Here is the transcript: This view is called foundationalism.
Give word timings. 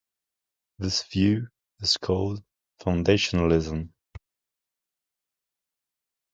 This 0.79 1.03
view 1.03 1.49
is 1.81 1.95
called 1.97 2.43
foundationalism. 2.81 3.89